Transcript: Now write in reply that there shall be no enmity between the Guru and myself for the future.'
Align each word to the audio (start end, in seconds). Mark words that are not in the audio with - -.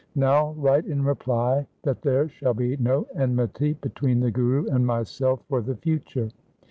Now 0.15 0.53
write 0.53 0.87
in 0.87 1.03
reply 1.05 1.67
that 1.83 2.01
there 2.01 2.27
shall 2.27 2.55
be 2.55 2.75
no 2.77 3.05
enmity 3.15 3.73
between 3.73 4.19
the 4.19 4.31
Guru 4.31 4.65
and 4.65 4.83
myself 4.87 5.43
for 5.47 5.61
the 5.61 5.75
future.' 5.75 6.31